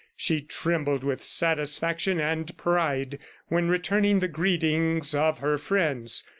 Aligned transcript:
She 0.17 0.41
trembled 0.41 1.03
with 1.03 1.21
satisfaction 1.23 2.19
and 2.19 2.57
pride 2.57 3.19
when 3.49 3.69
returning 3.69 4.17
the 4.17 4.27
greetings 4.27 5.13
of 5.13 5.37
her 5.37 5.59
friends. 5.59 6.23